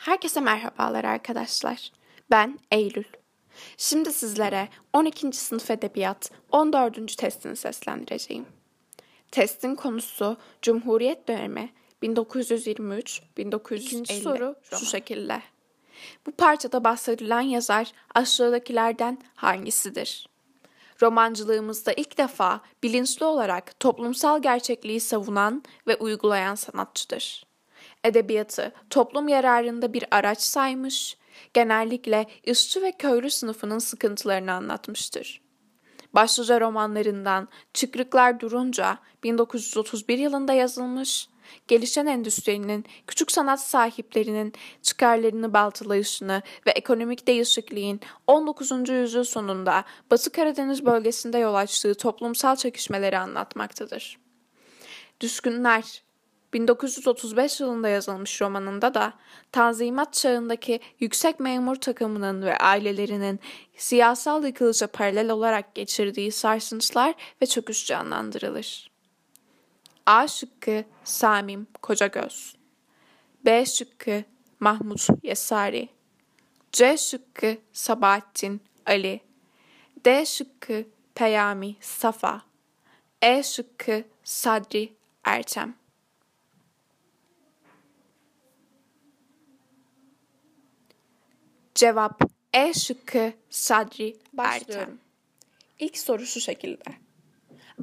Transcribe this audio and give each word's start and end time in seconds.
Herkese 0.00 0.40
merhabalar 0.40 1.04
arkadaşlar. 1.04 1.92
Ben 2.30 2.58
Eylül. 2.70 3.04
Şimdi 3.76 4.12
sizlere 4.12 4.68
12. 4.92 5.32
sınıf 5.32 5.70
edebiyat 5.70 6.30
14. 6.52 7.16
testini 7.16 7.56
seslendireceğim. 7.56 8.46
Testin 9.30 9.74
konusu 9.74 10.36
Cumhuriyet 10.62 11.28
dönemi 11.28 11.72
1923-1950 12.02 14.22
soru 14.22 14.54
şu 14.70 14.86
şekilde. 14.86 15.42
Bu 16.26 16.32
parçada 16.32 16.84
bahsedilen 16.84 17.40
yazar 17.40 17.92
aşağıdakilerden 18.14 19.18
hangisidir? 19.34 20.28
Romancılığımızda 21.02 21.92
ilk 21.92 22.18
defa 22.18 22.60
bilinçli 22.82 23.24
olarak 23.24 23.80
toplumsal 23.80 24.42
gerçekliği 24.42 25.00
savunan 25.00 25.62
ve 25.86 25.96
uygulayan 25.96 26.54
sanatçıdır 26.54 27.49
edebiyatı 28.04 28.72
toplum 28.90 29.28
yararında 29.28 29.92
bir 29.92 30.04
araç 30.10 30.40
saymış, 30.40 31.16
genellikle 31.54 32.26
işçi 32.44 32.82
ve 32.82 32.92
köylü 32.92 33.30
sınıfının 33.30 33.78
sıkıntılarını 33.78 34.52
anlatmıştır. 34.52 35.40
Başlıca 36.14 36.60
romanlarından 36.60 37.48
Çıkrıklar 37.74 38.40
Durunca 38.40 38.98
1931 39.24 40.18
yılında 40.18 40.52
yazılmış, 40.52 41.28
gelişen 41.68 42.06
endüstrinin 42.06 42.84
küçük 43.06 43.32
sanat 43.32 43.60
sahiplerinin 43.60 44.52
çıkarlarını 44.82 45.54
baltalayışını 45.54 46.42
ve 46.66 46.70
ekonomik 46.70 47.26
değişikliğin 47.26 48.00
19. 48.26 48.88
yüzyıl 48.88 49.24
sonunda 49.24 49.84
Batı 50.10 50.32
Karadeniz 50.32 50.84
bölgesinde 50.84 51.38
yol 51.38 51.54
açtığı 51.54 51.94
toplumsal 51.94 52.56
çekişmeleri 52.56 53.18
anlatmaktadır. 53.18 54.18
Düşkünler 55.20 56.02
1935 56.52 57.60
yılında 57.60 57.88
yazılmış 57.88 58.42
romanında 58.42 58.94
da 58.94 59.12
Tanzimat 59.52 60.12
çağındaki 60.12 60.80
yüksek 61.00 61.40
memur 61.40 61.76
takımının 61.76 62.42
ve 62.42 62.56
ailelerinin 62.58 63.40
siyasal 63.76 64.44
yıkılışa 64.44 64.86
paralel 64.86 65.30
olarak 65.30 65.74
geçirdiği 65.74 66.32
sarsıntılar 66.32 67.14
ve 67.42 67.46
çöküş 67.46 67.86
canlandırılır. 67.86 68.90
A 70.06 70.28
şıkkı 70.28 70.84
Samim 71.04 71.66
Kocagöz 71.82 72.56
B 73.44 73.66
şıkkı 73.66 74.24
Mahmut 74.60 75.06
Yesari 75.22 75.88
C 76.72 76.96
şıkkı 76.96 77.56
Sabahattin 77.72 78.60
Ali 78.86 79.20
D 80.04 80.26
şıkkı 80.26 80.84
Peyami 81.14 81.76
Safa 81.80 82.42
E 83.22 83.42
şıkkı 83.42 84.04
Sadri 84.24 84.92
Ertem 85.24 85.79
Cevap 91.80 92.20
E 92.54 92.72
şıkkı 92.74 93.32
Sadri 93.50 94.16
Başlıyorum. 94.32 95.00
İlk 95.78 95.98
soru 95.98 96.26
şu 96.26 96.40
şekilde. 96.40 96.84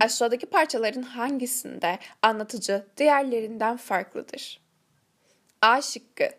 Aşağıdaki 0.02 0.45
parçaların 0.45 1.02
hangisinde 1.02 2.00
anlatıcı 2.22 2.88
diğerlerinden 2.98 3.78
farklıdır? 3.78 4.62
A 5.62 5.81
şıkkı. 5.81 6.30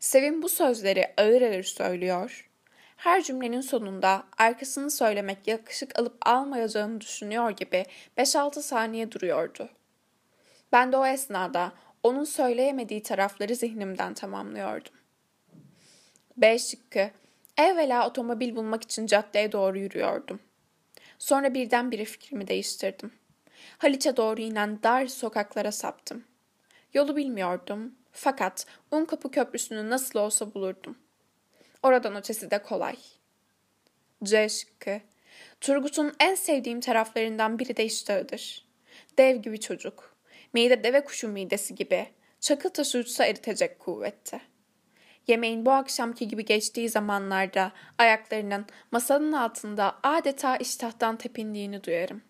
Sevim 0.00 0.42
bu 0.42 0.48
sözleri 0.48 1.14
ağır 1.16 1.42
ağır 1.42 1.62
söylüyor. 1.62 2.50
Her 2.96 3.22
cümlenin 3.22 3.60
sonunda 3.60 4.24
arkasını 4.38 4.90
söylemek 4.90 5.48
yakışık 5.48 5.98
alıp 5.98 6.28
almayacağını 6.28 7.00
düşünüyor 7.00 7.50
gibi 7.50 7.84
5-6 8.18 8.62
saniye 8.62 9.12
duruyordu. 9.12 9.68
Ben 10.72 10.92
de 10.92 10.96
o 10.96 11.06
esnada 11.06 11.72
onun 12.02 12.24
söyleyemediği 12.24 13.02
tarafları 13.02 13.54
zihnimden 13.54 14.14
tamamlıyordum. 14.14 15.03
B 16.36 16.58
şıkkı. 16.58 17.10
Evvela 17.58 18.08
otomobil 18.08 18.56
bulmak 18.56 18.82
için 18.82 19.06
caddeye 19.06 19.52
doğru 19.52 19.78
yürüyordum. 19.78 20.40
Sonra 21.18 21.54
birdenbire 21.54 22.04
fikrimi 22.04 22.48
değiştirdim. 22.48 23.12
Haliç'e 23.78 24.16
doğru 24.16 24.40
inen 24.40 24.82
dar 24.82 25.06
sokaklara 25.06 25.72
saptım. 25.72 26.24
Yolu 26.94 27.16
bilmiyordum 27.16 27.94
fakat 28.12 28.66
Unkapı 28.90 29.30
Köprüsü'nü 29.30 29.90
nasıl 29.90 30.18
olsa 30.18 30.54
bulurdum. 30.54 30.98
Oradan 31.82 32.16
ötesi 32.16 32.50
de 32.50 32.62
kolay. 32.62 32.96
C 34.24 34.48
şıkkı. 34.48 35.00
Turgut'un 35.60 36.12
en 36.20 36.34
sevdiğim 36.34 36.80
taraflarından 36.80 37.58
biri 37.58 37.76
de 37.76 37.84
iştahıdır. 37.84 38.64
Dev 39.18 39.36
gibi 39.36 39.60
çocuk. 39.60 40.16
Mide 40.52 40.84
deve 40.84 41.04
kuşu 41.04 41.28
midesi 41.28 41.74
gibi. 41.74 42.06
Çakıl 42.40 42.70
taşı 42.70 42.98
uçsa 42.98 43.24
eritecek 43.24 43.78
kuvvette.'' 43.78 44.53
Yemeğin 45.26 45.66
bu 45.66 45.72
akşamki 45.72 46.28
gibi 46.28 46.44
geçtiği 46.44 46.88
zamanlarda 46.88 47.72
ayaklarının 47.98 48.66
masanın 48.90 49.32
altında 49.32 49.98
adeta 50.02 50.56
iştahtan 50.56 51.16
tepindiğini 51.16 51.84
duyarım. 51.84 52.22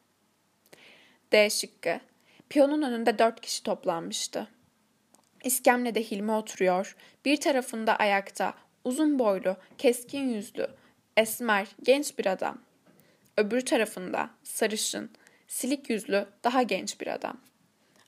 D 1.32 1.50
şıkkı. 1.50 2.00
Piyonun 2.48 2.82
önünde 2.82 3.18
dört 3.18 3.40
kişi 3.40 3.62
toplanmıştı. 3.62 4.48
İskemlede 5.44 6.02
Hilmi 6.02 6.32
oturuyor, 6.32 6.96
bir 7.24 7.36
tarafında 7.36 7.96
ayakta 7.96 8.54
uzun 8.84 9.18
boylu, 9.18 9.56
keskin 9.78 10.28
yüzlü, 10.28 10.66
esmer, 11.16 11.68
genç 11.82 12.18
bir 12.18 12.26
adam. 12.26 12.58
Öbür 13.36 13.60
tarafında 13.60 14.30
sarışın, 14.42 15.10
silik 15.48 15.90
yüzlü, 15.90 16.26
daha 16.44 16.62
genç 16.62 17.00
bir 17.00 17.06
adam. 17.06 17.40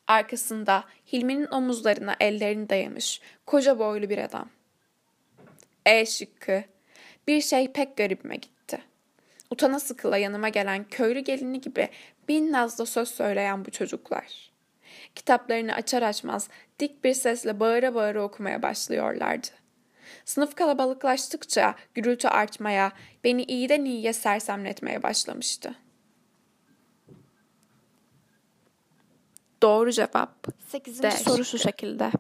Arkasında 0.07 0.85
Hilmi'nin 1.13 1.47
omuzlarına 1.47 2.17
ellerini 2.21 2.69
dayamış, 2.69 3.21
koca 3.47 3.79
boylu 3.79 4.11
bir 4.11 4.19
adam. 4.19 4.51
E 5.87 6.07
şıkkı. 6.07 6.65
Bir 7.29 7.41
şey 7.41 7.73
pek 7.73 7.97
garibime 7.97 8.37
gitti. 8.37 8.81
Utana 9.51 9.81
sıkıla 9.81 10.19
yanıma 10.19 10.49
gelen 10.49 10.85
köylü 10.85 11.21
gelini 11.21 11.61
gibi 11.61 11.89
bin 12.29 12.53
nazlı 12.53 12.87
söz 12.87 13.09
söyleyen 13.09 13.65
bu 13.65 13.71
çocuklar. 13.71 14.53
Kitaplarını 15.15 15.75
açar 15.75 16.03
açmaz 16.03 16.49
dik 16.79 17.05
bir 17.05 17.15
sesle 17.15 17.61
bağıra 17.61 17.95
bağıra 17.95 18.23
okumaya 18.23 18.63
başlıyorlardı. 18.63 19.47
Sınıf 20.25 20.55
kalabalıklaştıkça 20.55 21.75
gürültü 21.95 22.29
artmaya, 22.29 22.93
beni 23.25 23.43
iyiden 23.43 23.85
iyiye 23.85 24.13
sersemletmeye 24.13 25.03
başlamıştı. 25.03 25.75
Doğru 29.63 29.93
cevap. 29.93 30.47
8. 30.69 31.01
soru 31.25 31.45
şu 31.45 31.59
şekilde. 31.59 32.11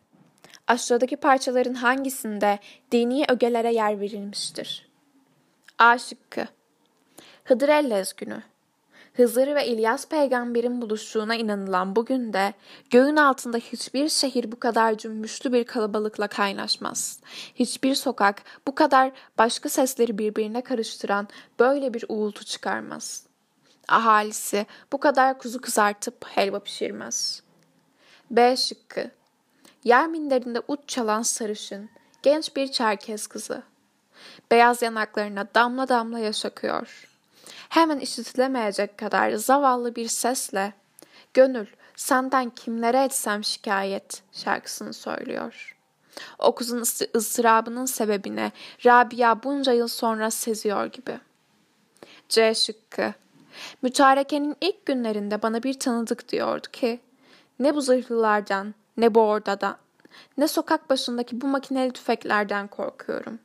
Aşağıdaki 0.67 1.17
parçaların 1.17 1.75
hangisinde 1.75 2.59
dini 2.93 3.25
ögelere 3.29 3.73
yer 3.73 4.01
verilmiştir? 4.01 4.89
A 5.79 5.99
şıkkı. 5.99 6.47
Hıdır 7.45 7.69
Ellez 7.69 8.13
günü. 8.17 8.43
Hızır 9.15 9.55
ve 9.55 9.67
İlyas 9.67 10.09
peygamberin 10.09 10.83
buluştuğuna 10.83 11.35
inanılan 11.35 11.97
bugün 11.97 12.33
de 12.33 12.55
göğün 12.91 13.17
altında 13.17 13.57
hiçbir 13.57 14.09
şehir 14.09 14.53
bu 14.53 14.61
kadar 14.61 14.99
cümbüşlü 14.99 15.53
bir 15.53 15.65
kalabalıkla 15.65 16.29
kaynaşmaz. 16.29 17.21
Hiçbir 17.55 17.95
sokak 17.95 18.43
bu 18.67 18.75
kadar 18.75 19.13
başka 19.39 19.69
sesleri 19.69 20.19
birbirine 20.19 20.63
karıştıran 20.63 21.29
böyle 21.59 21.95
bir 21.95 22.05
uğultu 22.09 22.45
çıkarmaz. 22.45 23.27
Ahalisi 23.89 24.67
bu 24.93 25.01
kadar 25.01 25.39
kuzu 25.39 25.61
kızartıp 25.61 26.27
helva 26.27 26.61
pişirmez. 26.61 27.43
B 28.31 28.57
şıkkı 28.57 29.11
Yer 29.87 30.07
minderinde 30.09 30.63
uç 30.69 30.81
çalan 30.87 31.23
sarışın, 31.23 31.91
genç 32.23 32.57
bir 32.57 32.73
çerkez 32.73 33.27
kızı. 33.27 33.63
Beyaz 34.51 34.83
yanaklarına 34.83 35.47
damla 35.55 35.89
damla 35.89 36.19
yaş 36.19 36.47
akıyor. 36.47 37.09
Hemen 37.69 37.99
işitilemeyecek 37.99 38.99
kadar 38.99 39.31
zavallı 39.31 39.97
bir 39.97 40.09
sesle 40.09 40.73
''Gönül, 41.35 41.67
senden 41.97 42.51
kimlere 42.51 43.05
etsem 43.05 43.45
şikayet'' 43.45 44.23
şarkısını 44.33 44.93
söylüyor. 44.93 45.77
O 46.39 46.55
kızın 46.55 46.85
ıstırabının 47.17 47.87
sebebini 47.87 48.53
Rabia 48.87 49.43
bunca 49.43 49.73
yıl 49.73 49.89
sonra 49.89 50.31
seziyor 50.31 50.87
gibi. 50.87 51.21
C 52.29 52.55
şıkkı. 52.55 53.15
Mütarekenin 53.83 54.57
ilk 54.61 54.87
günlerinde 54.87 55.43
bana 55.43 55.63
bir 55.63 55.79
tanıdık 55.79 56.29
diyordu 56.29 56.67
ki, 56.73 57.01
ne 57.59 57.75
bu 57.75 57.81
zırhlılardan, 57.81 58.75
ne 58.97 59.15
bu 59.15 59.21
ordadan, 59.21 59.77
ne 60.39 60.49
sokak 60.49 60.91
başındaki 60.91 61.41
bu 61.41 61.47
makineli 61.47 61.93
tüfeklerden 61.93 62.69
korkuyorum. 62.69 63.39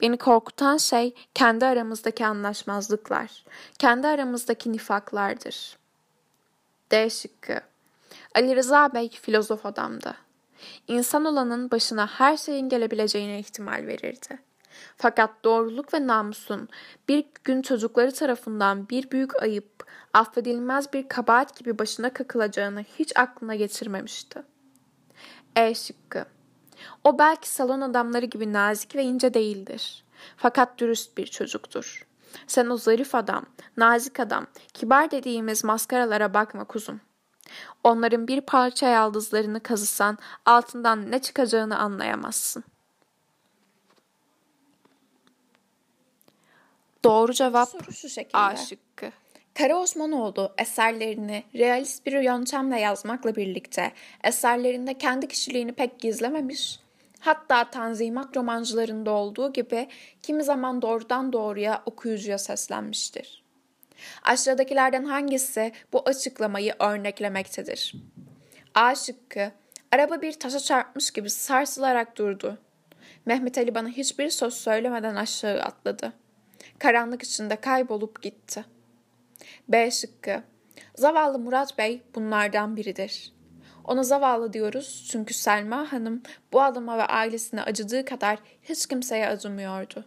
Beni 0.00 0.16
korkutan 0.16 0.76
şey 0.76 1.14
kendi 1.34 1.66
aramızdaki 1.66 2.26
anlaşmazlıklar, 2.26 3.44
kendi 3.78 4.06
aramızdaki 4.06 4.72
nifaklardır. 4.72 5.78
D 6.90 7.10
şıkkı. 7.10 7.60
Ali 8.34 8.56
Rıza 8.56 8.94
Bey 8.94 9.10
filozof 9.10 9.66
adamdı. 9.66 10.14
İnsan 10.88 11.24
olanın 11.24 11.70
başına 11.70 12.06
her 12.06 12.36
şeyin 12.36 12.68
gelebileceğine 12.68 13.38
ihtimal 13.38 13.86
verirdi. 13.86 14.38
Fakat 14.96 15.30
doğruluk 15.44 15.94
ve 15.94 16.06
namusun 16.06 16.68
bir 17.08 17.24
gün 17.44 17.62
çocukları 17.62 18.12
tarafından 18.12 18.88
bir 18.88 19.10
büyük 19.10 19.42
ayıp, 19.42 19.84
affedilmez 20.14 20.92
bir 20.92 21.08
kabahat 21.08 21.58
gibi 21.58 21.78
başına 21.78 22.12
kakılacağını 22.12 22.84
hiç 22.98 23.16
aklına 23.16 23.54
getirmemişti. 23.54 24.42
E 25.56 25.74
şıkkı. 25.74 26.24
O 27.04 27.18
belki 27.18 27.48
salon 27.48 27.80
adamları 27.80 28.26
gibi 28.26 28.52
nazik 28.52 28.96
ve 28.96 29.02
ince 29.02 29.34
değildir. 29.34 30.04
Fakat 30.36 30.78
dürüst 30.78 31.16
bir 31.16 31.26
çocuktur. 31.26 32.06
Sen 32.46 32.66
o 32.66 32.76
zarif 32.76 33.14
adam, 33.14 33.46
nazik 33.76 34.20
adam, 34.20 34.46
kibar 34.74 35.10
dediğimiz 35.10 35.64
maskaralara 35.64 36.34
bakma 36.34 36.64
kuzum. 36.64 37.00
Onların 37.84 38.28
bir 38.28 38.40
parça 38.40 38.86
yaldızlarını 38.86 39.62
kazısan 39.62 40.18
altından 40.46 41.10
ne 41.10 41.22
çıkacağını 41.22 41.78
anlayamazsın. 41.78 42.64
Doğru 47.04 47.32
cevap 47.32 47.68
Soru 47.68 47.92
şu 47.92 48.08
şekilde. 48.08 48.38
A 48.38 48.56
şıkkı. 48.56 49.12
Kara 49.58 49.76
Osmanoğlu 49.76 50.52
eserlerini 50.58 51.44
realist 51.54 52.06
bir 52.06 52.20
yöntemle 52.20 52.80
yazmakla 52.80 53.36
birlikte 53.36 53.92
eserlerinde 54.24 54.98
kendi 54.98 55.28
kişiliğini 55.28 55.72
pek 55.72 56.00
gizlememiş, 56.00 56.80
hatta 57.20 57.70
Tanzimat 57.70 58.36
romancılarında 58.36 59.10
olduğu 59.10 59.52
gibi 59.52 59.88
kimi 60.22 60.44
zaman 60.44 60.82
doğrudan 60.82 61.32
doğruya 61.32 61.82
okuyucuya 61.86 62.38
seslenmiştir. 62.38 63.44
Aşağıdakilerden 64.22 65.04
hangisi 65.04 65.72
bu 65.92 66.02
açıklamayı 66.08 66.74
örneklemektedir? 66.78 67.94
A 68.74 68.94
şıkkı, 68.94 69.52
araba 69.92 70.22
bir 70.22 70.32
taşa 70.32 70.60
çarpmış 70.60 71.10
gibi 71.10 71.30
sarsılarak 71.30 72.18
durdu. 72.18 72.58
Mehmet 73.26 73.58
Ali 73.58 73.74
bana 73.74 73.88
hiçbir 73.88 74.30
söz 74.30 74.54
söylemeden 74.54 75.16
aşağı 75.16 75.60
atladı. 75.60 76.12
Karanlık 76.78 77.22
içinde 77.22 77.56
kaybolup 77.56 78.22
gitti. 78.22 78.64
B 79.68 79.90
şıkkı, 79.90 80.42
zavallı 80.96 81.38
Murat 81.38 81.78
Bey 81.78 82.02
bunlardan 82.14 82.76
biridir. 82.76 83.32
Ona 83.84 84.02
zavallı 84.02 84.52
diyoruz 84.52 85.08
çünkü 85.10 85.34
Selma 85.34 85.92
Hanım 85.92 86.22
bu 86.52 86.62
adama 86.62 86.98
ve 86.98 87.02
ailesine 87.02 87.62
acıdığı 87.62 88.04
kadar 88.04 88.38
hiç 88.62 88.86
kimseye 88.86 89.28
acımıyordu. 89.28 90.04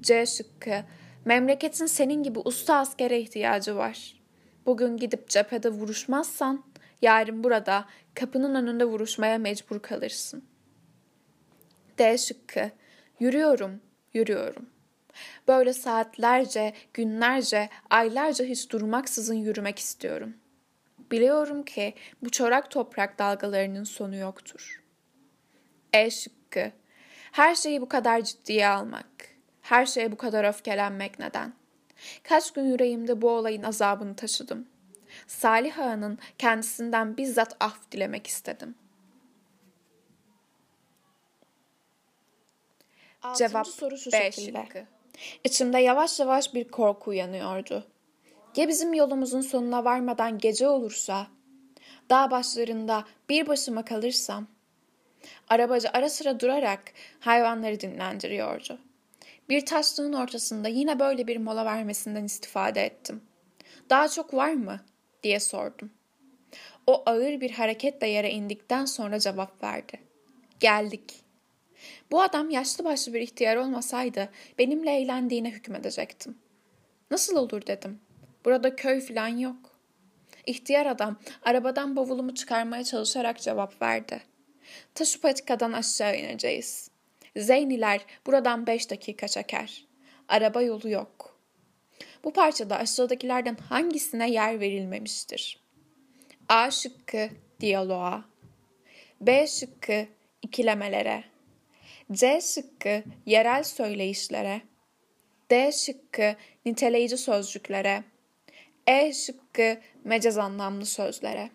C 0.00 0.26
şıkkı, 0.26 0.84
memleketin 1.24 1.86
senin 1.86 2.22
gibi 2.22 2.38
usta 2.44 2.76
askere 2.76 3.20
ihtiyacı 3.20 3.76
var. 3.76 4.22
Bugün 4.66 4.96
gidip 4.96 5.28
cephede 5.28 5.68
vuruşmazsan, 5.68 6.64
yarın 7.02 7.44
burada 7.44 7.84
kapının 8.14 8.54
önünde 8.54 8.84
vuruşmaya 8.84 9.38
mecbur 9.38 9.80
kalırsın. 9.80 10.44
D 11.98 12.18
şıkkı, 12.18 12.70
yürüyorum, 13.20 13.80
yürüyorum. 14.14 14.66
Böyle 15.48 15.72
saatlerce, 15.72 16.72
günlerce, 16.94 17.68
aylarca 17.90 18.44
hiç 18.44 18.70
durmaksızın 18.70 19.34
yürümek 19.34 19.78
istiyorum. 19.78 20.34
Biliyorum 21.10 21.62
ki 21.62 21.94
bu 22.22 22.30
çorak 22.30 22.70
toprak 22.70 23.18
dalgalarının 23.18 23.84
sonu 23.84 24.16
yoktur. 24.16 24.82
E 25.92 26.10
şıkkı. 26.10 26.72
Her 27.32 27.54
şeyi 27.54 27.80
bu 27.80 27.88
kadar 27.88 28.20
ciddiye 28.20 28.68
almak, 28.68 29.06
her 29.62 29.86
şeye 29.86 30.12
bu 30.12 30.16
kadar 30.16 30.44
öfkelenmek 30.44 31.18
neden? 31.18 31.52
Kaç 32.22 32.52
gün 32.52 32.64
yüreğimde 32.64 33.22
bu 33.22 33.30
olayın 33.30 33.62
azabını 33.62 34.16
taşıdım. 34.16 34.68
Salih 35.26 35.78
Ağa'nın 35.78 36.18
kendisinden 36.38 37.16
bizzat 37.16 37.56
af 37.60 37.90
dilemek 37.92 38.26
istedim. 38.26 38.74
Cevap 43.36 43.66
soru 43.66 43.98
şu 43.98 44.10
şekilde. 44.10 44.64
Şıkkı. 44.64 44.86
İçimde 45.44 45.78
yavaş 45.78 46.20
yavaş 46.20 46.54
bir 46.54 46.68
korku 46.68 47.10
uyanıyordu. 47.10 47.84
Ya 48.56 48.68
bizim 48.68 48.94
yolumuzun 48.94 49.40
sonuna 49.40 49.84
varmadan 49.84 50.38
gece 50.38 50.68
olursa? 50.68 51.26
Dağ 52.10 52.30
başlarında 52.30 53.04
bir 53.28 53.46
başıma 53.46 53.84
kalırsam? 53.84 54.46
Arabacı 55.48 55.88
ara 55.92 56.08
sıra 56.08 56.40
durarak 56.40 56.80
hayvanları 57.20 57.80
dinlendiriyordu. 57.80 58.78
Bir 59.48 59.66
taşlığın 59.66 60.12
ortasında 60.12 60.68
yine 60.68 60.98
böyle 60.98 61.26
bir 61.26 61.36
mola 61.36 61.64
vermesinden 61.64 62.24
istifade 62.24 62.84
ettim. 62.84 63.22
Daha 63.90 64.08
çok 64.08 64.34
var 64.34 64.52
mı? 64.52 64.80
diye 65.22 65.40
sordum. 65.40 65.90
O 66.86 67.02
ağır 67.06 67.40
bir 67.40 67.50
hareketle 67.50 68.06
yere 68.06 68.30
indikten 68.30 68.84
sonra 68.84 69.18
cevap 69.18 69.62
verdi. 69.62 70.00
Geldik. 70.60 71.25
Bu 72.10 72.22
adam 72.22 72.50
yaşlı 72.50 72.84
başlı 72.84 73.14
bir 73.14 73.20
ihtiyar 73.20 73.56
olmasaydı 73.56 74.28
benimle 74.58 74.90
eğlendiğine 74.90 75.50
hükmedecektim. 75.50 76.38
Nasıl 77.10 77.36
olur 77.36 77.66
dedim. 77.66 78.00
Burada 78.44 78.76
köy 78.76 79.00
falan 79.00 79.28
yok. 79.28 79.76
İhtiyar 80.46 80.86
adam 80.86 81.16
arabadan 81.42 81.96
bavulumu 81.96 82.34
çıkarmaya 82.34 82.84
çalışarak 82.84 83.40
cevap 83.40 83.82
verdi. 83.82 84.22
Taşı 84.94 85.20
patikadan 85.20 85.72
aşağı 85.72 86.16
ineceğiz. 86.16 86.90
Zeyniler 87.36 88.00
buradan 88.26 88.66
beş 88.66 88.90
dakika 88.90 89.28
çeker. 89.28 89.84
Araba 90.28 90.62
yolu 90.62 90.88
yok. 90.88 91.38
Bu 92.24 92.32
parçada 92.32 92.76
aşağıdakilerden 92.76 93.56
hangisine 93.68 94.30
yer 94.30 94.60
verilmemiştir? 94.60 95.60
A 96.48 96.70
şıkkı 96.70 97.28
diyaloğa. 97.60 98.24
B 99.20 99.46
şıkkı 99.46 100.06
ikilemelere. 100.42 101.24
C 102.12 102.40
şıkkı 102.40 103.02
yerel 103.26 103.62
söyleyişlere. 103.62 104.62
D 105.50 105.72
şıkkı 105.72 106.36
niteleyici 106.64 107.16
sözcüklere. 107.16 108.04
E 108.86 109.12
şıkkı 109.12 109.80
mecaz 110.04 110.38
anlamlı 110.38 110.86
sözlere. 110.86 111.50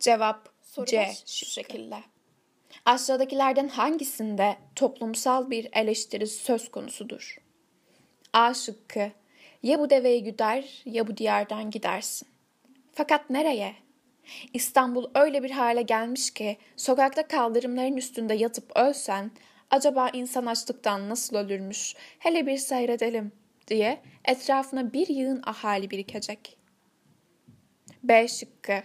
Cevap 0.00 0.48
Soru 0.62 0.86
C 0.86 1.12
şu 1.26 1.46
şekilde. 1.46 1.96
Aşağıdakilerden 2.84 3.68
hangisinde 3.68 4.56
toplumsal 4.74 5.50
bir 5.50 5.68
eleştiri 5.72 6.26
söz 6.26 6.70
konusudur? 6.70 7.36
A 8.32 8.54
şıkkı 8.54 9.10
ya 9.62 9.78
bu 9.78 9.90
deveyi 9.90 10.24
güder 10.24 10.82
ya 10.84 11.06
bu 11.06 11.16
diyardan 11.16 11.70
gidersin. 11.70 12.28
Fakat 12.92 13.30
nereye? 13.30 13.85
İstanbul 14.54 15.10
öyle 15.14 15.42
bir 15.42 15.50
hale 15.50 15.82
gelmiş 15.82 16.30
ki 16.30 16.58
sokakta 16.76 17.28
kaldırımların 17.28 17.96
üstünde 17.96 18.34
yatıp 18.34 18.76
ölsen 18.76 19.30
acaba 19.70 20.08
insan 20.08 20.46
açlıktan 20.46 21.08
nasıl 21.08 21.36
ölürmüş? 21.36 21.94
Hele 22.18 22.46
bir 22.46 22.56
seyredelim 22.56 23.32
diye 23.68 24.02
etrafına 24.24 24.92
bir 24.92 25.08
yığın 25.08 25.42
ahali 25.46 25.90
birikecek. 25.90 26.58
B 28.04 28.28
şıkkı. 28.28 28.82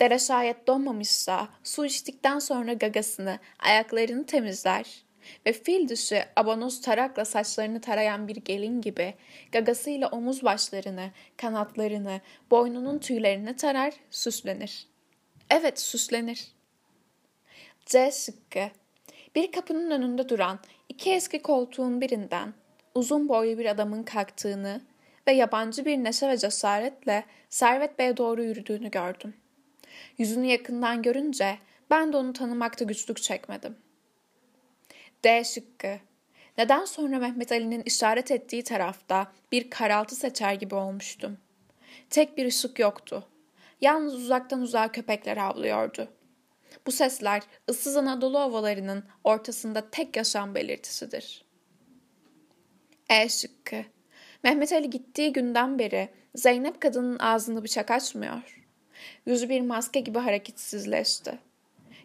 Dere 0.00 0.18
şayet 0.18 0.66
donmamışsa 0.66 1.48
su 1.62 1.86
içtikten 1.86 2.38
sonra 2.38 2.72
gagasını, 2.72 3.38
ayaklarını 3.58 4.26
temizler 4.26 5.04
ve 5.46 5.52
fil 5.52 5.88
dışı 5.88 6.24
abonoz 6.36 6.80
tarakla 6.80 7.24
saçlarını 7.24 7.80
tarayan 7.80 8.28
bir 8.28 8.36
gelin 8.36 8.80
gibi 8.80 9.14
gagasıyla 9.52 10.08
omuz 10.08 10.44
başlarını, 10.44 11.10
kanatlarını, 11.36 12.20
boynunun 12.50 12.98
tüylerini 12.98 13.56
tarar, 13.56 13.94
süslenir. 14.10 14.86
Evet, 15.50 15.80
süslenir. 15.80 16.48
C 17.86 18.10
şıkkı. 18.12 18.70
Bir 19.34 19.52
kapının 19.52 19.90
önünde 19.90 20.28
duran 20.28 20.58
iki 20.88 21.12
eski 21.12 21.42
koltuğun 21.42 22.00
birinden 22.00 22.54
uzun 22.94 23.28
boylu 23.28 23.58
bir 23.58 23.66
adamın 23.66 24.02
kalktığını 24.02 24.80
ve 25.26 25.32
yabancı 25.32 25.84
bir 25.84 25.96
neşe 25.96 26.28
ve 26.28 26.36
cesaretle 26.36 27.24
Servet 27.48 27.98
Bey'e 27.98 28.16
doğru 28.16 28.42
yürüdüğünü 28.42 28.90
gördüm. 28.90 29.34
Yüzünü 30.18 30.46
yakından 30.46 31.02
görünce 31.02 31.58
ben 31.90 32.12
de 32.12 32.16
onu 32.16 32.32
tanımakta 32.32 32.84
güçlük 32.84 33.22
çekmedim. 33.22 33.76
D 35.24 35.44
şıkkı. 35.44 35.98
Neden 36.58 36.84
sonra 36.84 37.18
Mehmet 37.18 37.52
Ali'nin 37.52 37.82
işaret 37.82 38.30
ettiği 38.30 38.64
tarafta 38.64 39.32
bir 39.52 39.70
karaltı 39.70 40.14
seçer 40.14 40.54
gibi 40.54 40.74
olmuştum. 40.74 41.38
Tek 42.10 42.36
bir 42.36 42.46
ışık 42.46 42.78
yoktu. 42.78 43.28
Yalnız 43.80 44.14
uzaktan 44.14 44.60
uzağa 44.60 44.92
köpekler 44.92 45.36
avlıyordu. 45.36 46.08
Bu 46.86 46.92
sesler 46.92 47.42
ıssız 47.70 47.96
Anadolu 47.96 48.38
ovalarının 48.38 49.04
ortasında 49.24 49.90
tek 49.90 50.16
yaşam 50.16 50.54
belirtisidir. 50.54 51.44
E 53.10 53.28
şıkkı. 53.28 53.84
Mehmet 54.42 54.72
Ali 54.72 54.90
gittiği 54.90 55.32
günden 55.32 55.78
beri 55.78 56.08
Zeynep 56.34 56.80
kadının 56.80 57.18
ağzını 57.18 57.64
bıçak 57.64 57.90
açmıyor. 57.90 58.62
Yüzü 59.26 59.48
bir 59.48 59.60
maske 59.60 60.00
gibi 60.00 60.18
hareketsizleşti. 60.18 61.38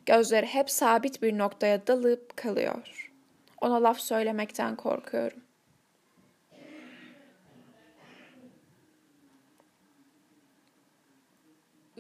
Gözleri 0.05 0.45
hep 0.45 0.69
sabit 0.69 1.21
bir 1.21 1.37
noktaya 1.37 1.87
dalıp 1.87 2.37
kalıyor. 2.37 3.06
Ona 3.61 3.83
laf 3.83 3.99
söylemekten 3.99 4.75
korkuyorum. 4.75 5.39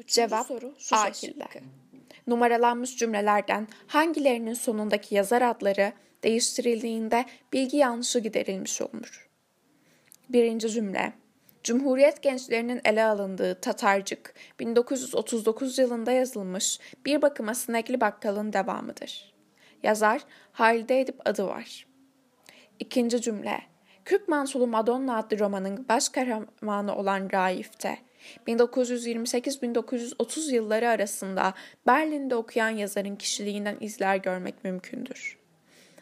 Cevap 0.07 0.47
soru 0.47 0.75
şu 0.79 0.95
şekilde. 0.95 1.45
Numaralanmış 2.27 2.97
cümlelerden 2.97 3.67
hangilerinin 3.87 4.53
sonundaki 4.53 5.15
yazar 5.15 5.41
adları 5.41 5.93
değiştirildiğinde 6.23 7.25
bilgi 7.53 7.77
yanlışı 7.77 8.19
giderilmiş 8.19 8.81
olur. 8.81 9.29
Birinci 10.29 10.69
cümle. 10.69 11.13
Cumhuriyet 11.63 12.21
gençlerinin 12.21 12.81
ele 12.85 13.03
alındığı 13.03 13.61
Tatarcık 13.61 14.33
1939 14.59 15.77
yılında 15.79 16.11
yazılmış 16.11 16.79
bir 17.05 17.21
bakıma 17.21 17.55
sinekli 17.55 18.01
bakkalın 18.01 18.53
devamıdır. 18.53 19.36
Yazar 19.83 20.21
Halide 20.51 21.01
Edip 21.01 21.21
adı 21.25 21.47
var. 21.47 21.87
İkinci 22.79 23.21
cümle 23.21 23.61
Kürk 24.05 24.27
Mansulu 24.27 24.67
Madonna 24.67 25.17
adlı 25.17 25.39
romanın 25.39 25.85
baş 25.89 26.09
kahramanı 26.09 26.95
olan 26.95 27.29
Raif'te 27.33 27.97
1928-1930 28.47 30.53
yılları 30.53 30.89
arasında 30.89 31.53
Berlin'de 31.87 32.35
okuyan 32.35 32.69
yazarın 32.69 33.15
kişiliğinden 33.15 33.77
izler 33.79 34.15
görmek 34.15 34.63
mümkündür. 34.63 35.37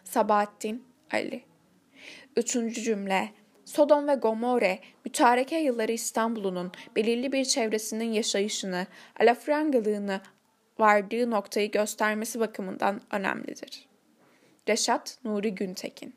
Sabahattin 0.03 0.83
Ali 1.11 1.43
Üçüncü 2.35 2.81
cümle 2.81 3.29
Sodom 3.65 4.07
ve 4.07 4.15
Gomorre, 4.15 4.79
mütareke 5.05 5.57
yılları 5.57 5.91
İstanbul'un 5.91 6.71
belirli 6.95 7.31
bir 7.31 7.45
çevresinin 7.45 8.11
yaşayışını, 8.11 8.87
alafrangalığını 9.19 10.21
vardığı 10.79 11.31
noktayı 11.31 11.71
göstermesi 11.71 12.39
bakımından 12.39 13.01
önemlidir. 13.11 13.85
Reşat 14.69 15.17
Nuri 15.23 15.55
Güntekin. 15.55 16.15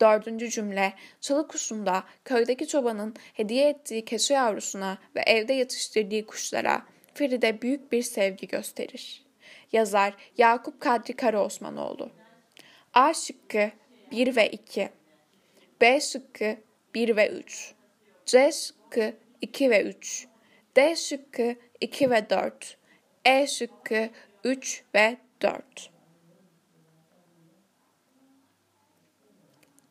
Dördüncü 0.00 0.50
cümle, 0.50 0.92
çalı 1.20 1.48
kuşunda 1.48 2.04
köydeki 2.24 2.66
çobanın 2.68 3.14
hediye 3.34 3.68
ettiği 3.68 4.04
keçi 4.04 4.32
yavrusuna 4.32 4.98
ve 5.16 5.20
evde 5.20 5.52
yetiştirdiği 5.52 6.26
kuşlara 6.26 6.82
Feride 7.14 7.62
büyük 7.62 7.92
bir 7.92 8.02
sevgi 8.02 8.48
gösterir. 8.48 9.24
Yazar 9.72 10.14
Yakup 10.38 10.80
Kadri 10.80 11.12
Karaosmanoğlu. 11.12 12.10
A 12.94 13.14
şıkkı 13.14 13.70
1 14.10 14.36
ve 14.36 14.50
2 14.50 14.88
B 15.80 16.00
şıkkı 16.00 16.56
1 16.94 17.16
ve 17.16 17.28
3 17.28 17.74
C 18.26 18.52
şıkkı 18.52 19.12
2 19.40 19.70
ve 19.70 19.82
3 19.82 20.26
D 20.76 20.96
şıkkı 20.96 21.56
2 21.80 22.10
ve 22.10 22.30
4 22.30 22.78
E 23.26 23.46
şıkkı 23.46 24.10
3 24.44 24.84
ve 24.94 25.16
4 25.42 25.90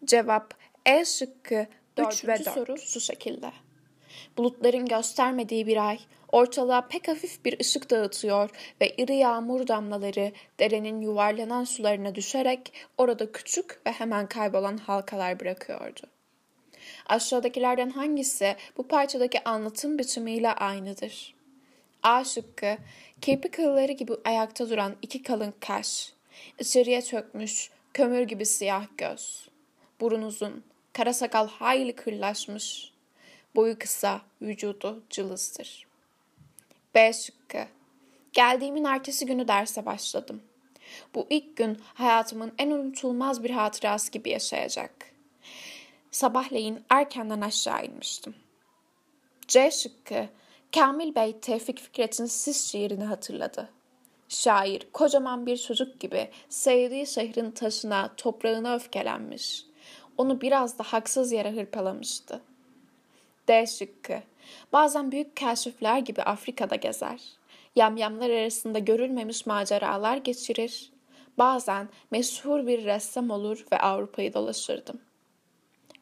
Cevap 0.06 0.54
E 0.86 1.06
şıkkı 1.06 1.68
3 1.98 2.26
ve 2.28 2.46
4. 2.46 2.50
soru 2.50 2.78
şu 2.78 3.00
şekilde. 3.00 3.52
Bulutların 4.38 4.86
göstermediği 4.86 5.68
bir 5.68 5.90
ay 5.90 6.00
ortalığa 6.32 6.88
pek 6.88 7.08
hafif 7.08 7.46
bir 7.46 7.60
ışık 7.60 7.90
dağıtıyor 7.90 8.50
ve 8.82 8.90
iri 8.90 9.16
yağmur 9.16 9.68
damlaları 9.68 10.32
derenin 10.60 11.02
yuvarlanan 11.02 11.64
sularına 11.64 12.16
düşerek 12.16 12.74
orada 12.98 13.32
küçük 13.32 13.88
ve 13.88 13.92
hemen 13.92 14.28
kaybolan 14.28 14.78
halkalar 14.78 15.40
bırakıyordu. 15.40 16.02
Aşağıdakilerden 17.06 17.90
hangisi 17.90 18.56
bu 18.78 18.88
parçadaki 18.88 19.44
anlatım 19.44 20.00
biçimiyle 20.00 20.52
aynıdır? 20.52 21.35
A 22.06 22.24
şıkkı, 22.24 22.78
kirpi 23.22 23.52
kılları 23.52 23.92
gibi 23.92 24.14
ayakta 24.26 24.70
duran 24.70 24.96
iki 25.02 25.24
kalın 25.24 25.54
kaş, 25.60 26.14
içeriye 26.60 27.02
çökmüş, 27.02 27.70
kömür 27.94 28.22
gibi 28.22 28.46
siyah 28.46 28.88
göz. 28.98 29.50
Burun 30.02 30.22
uzun, 30.22 30.64
kara 30.94 31.14
sakal 31.14 31.48
hayli 31.48 31.96
kırlaşmış. 31.96 32.92
Boyu 33.56 33.80
kısa, 33.80 34.22
vücudu 34.42 35.04
cılızdır. 35.10 35.88
B 36.96 37.14
şıkkı. 37.14 37.66
Geldiğimin 38.34 38.84
ertesi 38.84 39.26
günü 39.26 39.48
derse 39.48 39.86
başladım. 39.86 40.42
Bu 41.16 41.28
ilk 41.30 41.58
gün 41.58 41.82
hayatımın 41.94 42.54
en 42.58 42.72
unutulmaz 42.72 43.44
bir 43.44 43.50
hatırası 43.50 44.12
gibi 44.12 44.30
yaşayacak. 44.30 44.92
Sabahleyin 46.12 46.84
erkenden 46.90 47.42
aşağı 47.42 47.86
inmiştim. 47.86 48.36
C 49.48 49.72
şıkkı. 49.72 50.30
Kamil 50.76 51.16
Bey 51.16 51.40
Tevfik 51.40 51.80
Fikret'in 51.80 52.26
Sis 52.26 52.72
şiirini 52.72 53.04
hatırladı. 53.04 53.70
Şair 54.30 54.88
kocaman 54.94 55.46
bir 55.46 55.58
çocuk 55.58 56.00
gibi 56.00 56.30
sevdiği 56.50 57.08
şehrin 57.08 57.52
taşına, 57.52 58.16
toprağına 58.18 58.76
öfkelenmiş 58.76 59.66
onu 60.18 60.42
biraz 60.42 60.80
da 60.80 60.84
haksız 60.84 61.32
yere 61.32 61.52
hırpalamıştı. 61.52 62.42
D 63.48 63.68
şıkkı. 63.68 64.22
Bazen 64.74 65.12
büyük 65.12 65.36
kaşifler 65.36 66.00
gibi 66.00 66.22
Afrika'da 66.22 66.76
gezer. 66.76 67.22
Yamyamlar 67.76 68.30
arasında 68.30 68.80
görülmemiş 68.80 69.46
maceralar 69.46 70.18
geçirir. 70.18 70.92
Bazen 71.38 71.90
meşhur 72.12 72.68
bir 72.68 72.86
ressam 72.86 73.30
olur 73.30 73.66
ve 73.72 73.80
Avrupa'yı 73.80 74.34
dolaşırdım. 74.34 75.02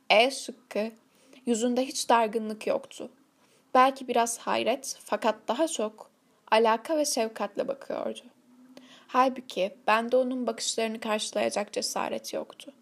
E 0.10 0.32
şıkkı. 0.32 0.92
Yüzünde 1.46 1.86
hiç 1.86 2.10
dargınlık 2.10 2.68
yoktu. 2.68 3.10
Belki 3.74 4.08
biraz 4.08 4.40
hayret 4.40 4.98
fakat 5.06 5.36
daha 5.48 5.68
çok 5.68 6.12
alaka 6.52 6.98
ve 6.98 7.06
şefkatle 7.06 7.68
bakıyordu. 7.68 8.20
Halbuki 9.08 9.78
bende 9.88 10.18
onun 10.18 10.48
bakışlarını 10.48 11.00
karşılayacak 11.00 11.74
cesaret 11.74 12.34
yoktu. 12.34 12.74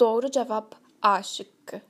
Doğru 0.00 0.30
cevap 0.30 0.74
A 1.02 1.22
şıkkı. 1.22 1.80